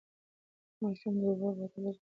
د 0.75 0.77
ماشوم 0.81 1.13
د 1.21 1.23
اوبو 1.29 1.47
بوتل 1.57 1.81
جلا 1.83 1.89
وساتئ. 1.93 1.99